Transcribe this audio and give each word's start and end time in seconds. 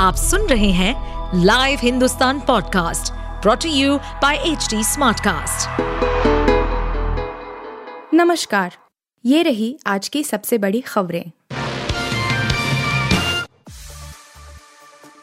आप 0.00 0.14
सुन 0.14 0.46
रहे 0.46 0.70
हैं 0.70 1.40
live 1.44 1.78
Hindustan 1.82 2.40
podcast 2.40 3.12
brought 3.42 3.68
you 3.68 3.96
by 4.22 4.36
H 4.36 4.68
Smartcast. 4.74 5.80
नमस्कार 8.14 8.76
ये 9.24 9.42
रही 9.42 9.78
आज 9.86 10.08
की 10.08 10.22
सबसे 10.24 10.58
बड़ी 10.58 10.80
खबरें 10.80 11.30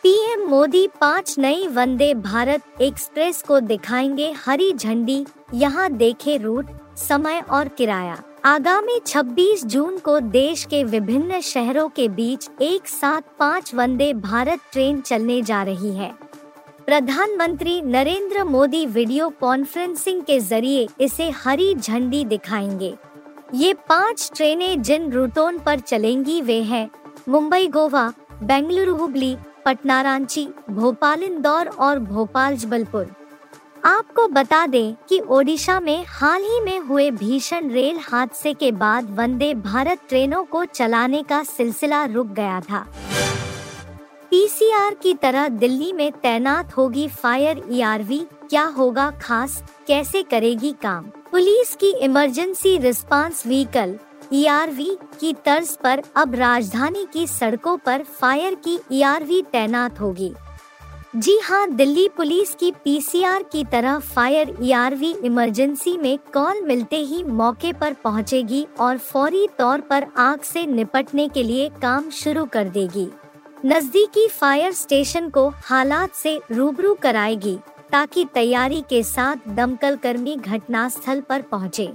पीएम 0.03 0.47
मोदी 0.49 0.87
पाँच 1.01 1.35
नई 1.39 1.67
वंदे 1.67 2.13
भारत 2.13 2.81
एक्सप्रेस 2.81 3.41
को 3.41 3.59
दिखाएँगे 3.59 4.33
हरी 4.45 4.73
झंडी 4.73 5.25
यहाँ 5.53 5.89
देखे 5.91 6.37
रूट 6.37 6.69
समय 6.97 7.39
और 7.49 7.67
किराया 7.67 8.17
आगामी 8.47 8.99
26 9.05 9.63
जून 9.65 9.97
को 9.97 10.19
देश 10.19 10.63
के 10.65 10.83
विभिन्न 10.83 11.39
शहरों 11.41 11.87
के 11.89 12.07
बीच 12.07 12.47
एक 12.61 12.87
साथ 12.87 13.21
पाँच 13.39 13.73
वंदे 13.75 14.13
भारत 14.13 14.59
ट्रेन 14.71 15.01
चलने 15.01 15.41
जा 15.41 15.63
रही 15.63 15.91
है। 15.91 16.11
प्रधानमंत्री 16.85 17.81
नरेंद्र 17.81 18.43
मोदी 18.43 18.85
वीडियो 18.85 19.29
कॉन्फ्रेंसिंग 19.29 20.21
के 20.21 20.39
ज़रिए 20.39 20.87
इसे 20.99 21.29
हरी 21.29 21.75
झंडी 21.75 22.23
दिखाएँगे। 22.25 22.93
ये 23.53 23.73
पाँच 23.73 24.31
ट्रेनें 24.35 24.81
जिन 24.81 25.11
रूटों 25.11 25.51
पर 25.59 25.79
चलेंगी 25.79 26.41
वे 26.41 26.61
हैं 26.63 26.89
मुंबई 27.29 27.67
गोवा, 27.67 28.11
बेंगलुरु 28.43 28.95
हुबली 28.95 29.35
पटना 29.65 30.01
रांची, 30.01 30.47
भोपाल 30.69 31.23
इंदौर 31.23 31.67
और 31.67 31.99
भोपाल 31.99 32.57
जबलपुर। 32.57 33.15
आपको 33.87 34.27
बता 34.27 34.65
दें 34.67 34.95
कि 35.09 35.19
ओडिशा 35.19 35.79
में 35.79 36.05
हाल 36.07 36.41
ही 36.41 36.59
में 36.59 36.79
हुए 36.79 37.09
भीषण 37.11 37.69
रेल 37.69 37.99
हादसे 38.01 38.53
के 38.53 38.71
बाद 38.71 39.09
वंदे 39.15 39.53
भारत 39.53 39.99
ट्रेनों 40.09 40.43
को 40.43 40.63
चलाने 40.65 41.21
का 41.23 41.41
सिलसिला 41.43 42.03
रुक 42.05 42.27
गया 42.27 42.59
था। 42.61 42.79
पीसीआर 44.31 44.93
की 44.93 45.13
तरह 45.13 45.47
दिल्ली 45.47 45.91
में 45.93 46.11
तैनात 46.11 46.75
होगी 46.77 47.07
फायर 47.07 47.61
ईआरवी 47.71 48.19
क्या 48.49 48.63
होगा 48.63 49.09
खास, 49.21 49.63
कैसे 49.87 50.23
करेगी 50.23 50.71
काम? 50.81 51.05
पुलिस 51.31 51.75
की 51.75 51.91
इमरजेंसी 51.95 52.77
रिस्पांस 52.77 53.45
व्हीकल 53.47 53.97
ईआरवी 54.33 54.97
की 55.19 55.33
तर्ज 55.45 55.69
पर 55.83 56.01
अब 56.15 56.35
राजधानी 56.35 57.07
की 57.13 57.25
सड़कों 57.27 57.77
पर 57.77 58.03
फायर 58.19 58.55
की 58.55 58.79
ईआरवी 58.91 59.41
तैनात 59.41 59.99
होगी। 59.99 60.33
जी 61.17 61.37
हाँ 61.43 61.69
दिल्ली 61.71 62.07
पुलिस 62.17 62.53
की 62.55 62.71
पीसीआर 62.83 63.43
की 63.43 63.63
तरह 63.63 63.99
फायर 63.99 64.53
ईआरवी 64.61 65.13
इमरजेंसी 65.25 65.95
में 65.97 66.17
कॉल 66.33 66.61
मिलते 66.61 66.95
ही 67.01 67.23
मौके 67.23 67.71
पर 67.73 67.93
पहुंचेगी 67.93 68.65
और 68.79 68.97
फौरी 68.97 69.47
तौर 69.57 69.81
पर 69.81 70.05
आग 70.17 70.41
से 70.41 70.65
निपटने 70.65 71.27
के 71.27 71.43
लिए 71.43 71.69
काम 71.81 72.09
शुरू 72.09 72.43
कर 72.45 72.69
देगी 72.69 73.07
नजदीकी 73.65 74.27
फायर 74.29 74.71
स्टेशन 74.71 75.29
को 75.29 75.47
हालात 75.63 76.13
से 76.13 76.39
रूबरू 76.51 76.93
कराएगी, 76.93 77.57
ताकि 77.91 78.25
तैयारी 78.33 78.83
के 78.89 79.01
साथ 79.03 79.49
दमकल 79.55 79.95
कर्मी 79.95 80.35
घटनास्थल 80.35 81.21
पर 81.21 81.41
पहुँचे। 81.41 81.91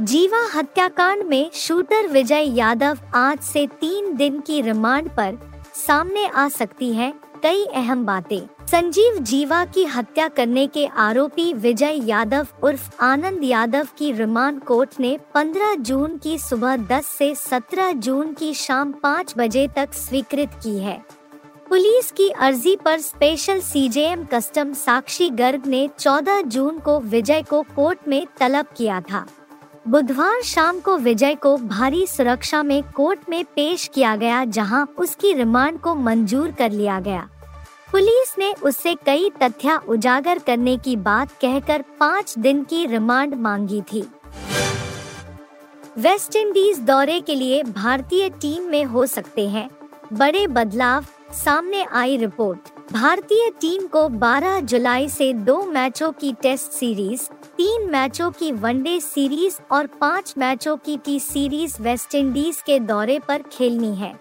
जीवा 0.00 0.42
हत्याकांड 0.54 1.22
में 1.22 1.50
शूटर 1.54 2.08
विजय 2.08 2.52
यादव 2.56 2.98
आज 3.14 3.38
से 3.42 3.66
तीन 3.80 4.14
दिन 4.16 4.40
की 4.40 4.60
रिमांड 4.62 5.10
पर 5.10 5.38
सामने 5.76 6.26
आ 6.26 6.48
सकती 6.48 6.92
है 6.92 7.12
कई 7.42 7.64
अहम 7.64 8.04
बातें। 8.04 8.66
संजीव 8.66 9.18
जीवा 9.18 9.64
की 9.64 9.84
हत्या 9.84 10.28
करने 10.28 10.66
के 10.66 10.86
आरोपी 10.86 11.52
विजय 11.52 12.00
यादव 12.04 12.46
उर्फ़ 12.62 12.90
आनंद 13.00 13.44
यादव 13.44 13.88
की 13.98 14.12
रिमांड 14.12 14.60
कोर्ट 14.60 15.00
ने 15.00 15.18
15 15.34 15.74
जून 15.74 16.18
की 16.18 16.38
सुबह 16.38 16.76
10 16.76 17.06
से 17.06 17.34
17 17.34 17.92
जून 17.92 18.32
की 18.32 18.54
शाम 18.54 18.92
5 18.92 19.34
बजे 19.38 19.68
तक 19.76 19.94
स्वीकृत 19.94 20.50
की 20.62 20.78
है। 20.78 21.02
पुलिस 21.68 22.12
की 22.12 22.28
अर्जी 22.30 22.76
पर 22.76 22.98
special 22.98 23.60
CJM 23.60 24.24
custom 24.24 24.72
Sakshi 24.72 25.30
Garg 25.30 25.66
ने 25.66 25.88
14 25.98 26.42
जून 26.42 26.78
को 26.78 27.00
विजय 27.00 27.42
को 27.42 27.62
कोर्ट 27.62 27.98
में 28.08 28.26
तलब 28.40 28.66
किया 28.76 29.00
था। 29.00 29.26
बुधवार 29.88 30.42
शाम 30.42 30.80
को 30.80 30.96
विजय 30.96 31.34
को 31.34 31.56
भारी 31.56 32.06
सुरक्षा 32.06 32.62
में 32.62 32.82
कोर्ट 32.90 33.20
में 33.28 33.44
पेश 33.44 33.90
किया 33.94 34.16
गया, 34.16 34.44
जहाँ 34.44 34.94
उसकी 34.98 35.32
रिमांड 35.32 35.80
को 35.80 35.94
मंजूर 35.94 36.50
कर 36.50 36.70
लिया 36.70 37.00
गया। 37.00 37.28
पुलिस 37.92 38.34
ने 38.38 38.52
उससे 38.52 38.94
कई 38.94 39.30
तथ्य 39.42 39.80
उजागर 39.88 40.38
करने 40.38 40.76
की 40.76 40.96
बात 40.96 41.32
कहकर 41.32 41.84
पाँच 42.00 42.38
दिन 42.38 42.64
की 42.64 42.86
रिमांड 42.86 43.34
मांगी 43.34 43.82
थी। 43.82 44.04
वेस्ट 45.98 46.36
इंडीज 46.36 46.78
दौरे 46.78 47.20
के 47.20 47.34
लिए 47.34 47.62
भारतीय 47.62 48.28
टीम 48.28 48.62
में 48.62 48.84
हो 48.84 49.06
सकते 49.06 49.48
हैं। 49.48 49.70
बड़े 50.12 50.46
बदलाव, 50.46 51.04
सामने 51.44 51.84
आई 51.84 52.16
रिपोर्ट। 52.16 52.92
भारतीय 52.92 53.50
टीम 53.50 53.86
को 53.86 54.08
12 54.08 54.60
जुलाई 54.60 55.08
से 55.08 55.32
दो 55.32 55.62
मैचों 55.66 56.12
की 56.12 56.32
टेस्ट 56.32 56.72
सीरीज़ 56.72 57.22
तीन 57.58 57.88
मैचों 57.90 58.30
की 58.30 58.50
वनडे 58.52 58.98
सीरीज़ 59.00 59.56
और 59.70 59.86
पाँच 60.00 60.32
मैचों 60.38 60.76
की 60.76 60.96
टी 60.96 61.18
सीरीज़ 61.20 61.74
वेस्ट 61.82 62.14
इंडीज 62.14 62.60
के 62.62 62.78
दौरे 62.80 63.18
पर 63.18 63.42
खेलनी 63.42 63.94
है। 63.94 64.12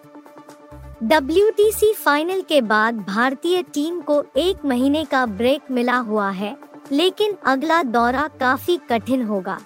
डब्ल्यूटीसी 1.03 1.91
फाइनल 1.93 2.41
के 2.41 2.61
बाद 2.61 2.97
भारतीय 2.99 3.61
टीम 3.63 3.99
को 4.01 4.23
एक 4.37 4.65
महीने 4.65 5.03
का 5.05 5.25
ब्रेक 5.25 5.69
मिला 5.71 5.97
हुआ 5.97 6.29
है, 6.29 6.55
लेकिन 6.91 7.35
अगला 7.45 7.81
दौरा 7.83 8.27
काफ़ी 8.39 8.77
कठिन 8.89 9.23
होगा। 9.23 9.59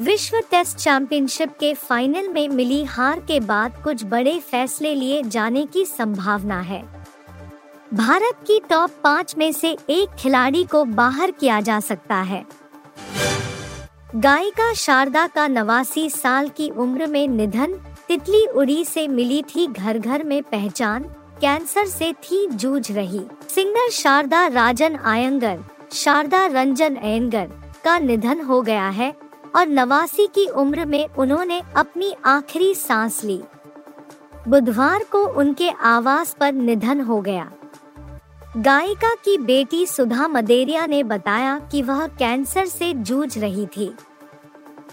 विश्व 0.00 0.38
टेस्ट 0.50 0.76
चैंपियनशिप 0.76 1.56
के 1.60 1.74
फाइनल 1.74 2.28
में 2.28 2.48
मिली 2.48 2.82
हार 2.84 3.20
के 3.20 3.38
बाद 3.42 3.80
कुछ 3.84 4.04
बड़े 4.04 4.38
फैसले 4.40 4.94
लिए 4.94 5.22
जाने 5.22 5.66
की 5.66 5.84
संभावना 5.84 6.60
है। 6.60 6.82
भारत 7.94 8.44
की 8.46 8.58
टॉप 8.60 8.90
पाँच 9.04 9.34
में 9.38 9.50
से 9.52 9.76
एक 9.90 10.16
खिलाड़ी 10.18 10.64
को 10.64 10.84
बाहर 10.84 11.30
किया 11.30 11.60
जा 11.60 11.78
सकता 11.80 12.16
है। 12.22 12.44
गायिका 14.16 14.72
शारदा 14.74 15.26
का 15.26 15.46
नवासी 15.48 16.10
साल 16.10 16.48
की 16.48 16.68
उम्र 16.70 17.06
में 17.06 17.28
निधन, 17.28 17.72
तितली 18.08 18.46
उड़ी 18.46 18.84
से 18.84 19.06
मिली 19.08 19.42
थी 19.42 19.66
घर 19.66 19.98
घर 19.98 20.24
में 20.24 20.42
पहचान, 20.42 21.02
कैंसर 21.40 21.86
से 21.86 22.12
थी 22.12 22.46
जूझ 22.46 22.92
रही। 22.92 23.20
सिंगर 23.48 23.90
शारदा 23.90 24.46
राजन 24.46 24.96
आयंगर, 24.96 25.58
शारदा 25.92 26.44
रंजन 26.46 26.96
अयंगर 26.96 27.48
का 27.84 27.98
निधन 27.98 28.40
हो 28.40 28.60
गया 28.62 28.88
है 28.88 29.12
और 29.56 29.68
नवासी 29.68 30.26
की 30.26 30.46
उम्र 30.46 30.84
में 30.84 31.08
उन्होंने 31.08 31.62
अपनी 31.76 32.14
आखिरी 32.24 32.74
सांस 32.74 33.24
ली। 33.24 33.40
बुधवार 34.48 35.04
को 35.04 35.26
उनके 35.26 35.70
आवास 35.70 36.36
पर 36.40 36.52
निधन 36.52 37.00
हो 37.00 37.20
गया। 37.20 37.50
गायिका 38.56 39.14
की 39.14 39.38
बेटी 39.38 39.86
सुधा 39.86 40.28
मदेरिया 40.28 40.86
ने 40.86 41.02
बताया 41.02 41.58
कि 41.58 41.82
वह 41.82 42.06
कैंसर 42.06 42.66
से 42.66 42.92
जूझ 42.92 43.38
रही 43.38 43.66
थी। 43.66 43.94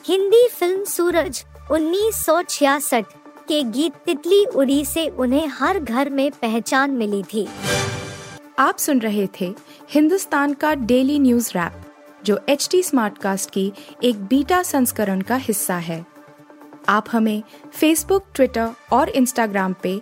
हिंदी 0.06 0.47
फ़िल्म 0.47 0.84
सूरज 0.84 1.46
1966 1.72 3.03
के 3.47 3.64
गीत 3.64 3.94
तितली 3.94 4.46
उड़ी 4.46 4.86
से 4.86 5.08
उन्हें 5.08 5.47
हर 5.47 5.80
घर 5.80 6.09
में 6.09 6.31
पहचान 6.31 6.92
मिली 6.92 7.24
थी। 7.24 7.47
आप 8.59 8.78
सुन 8.78 9.00
रहे 9.00 9.28
थे 9.42 9.56
हिंदुस्तान 9.90 10.53
का 10.53 10.74
डेली 10.74 11.20
न्यूज़ 11.20 11.52
रैप, 11.56 11.74
जो 12.26 12.40
एच 12.50 12.68
टी 12.72 12.81
कास्ट 12.96 13.50
की 13.50 13.74
एक 14.03 14.24
बीटा 14.26 14.64
संस्करण 14.64 15.22
का 15.22 15.36
हिस्सा 15.36 15.76
है। 15.76 16.06
आप 16.90 17.06
हमें 17.12 17.44
फेसबुक 17.74 18.26
ट्विटर 18.36 18.70
और 18.91 19.09
इंस्टाग्राम 19.09 19.76
पे 19.84 20.02